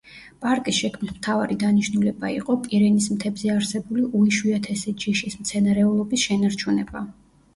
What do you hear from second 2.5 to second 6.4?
პირინის მთებზე არსებული უიშვიათესი ჯიშის მცენარეულობის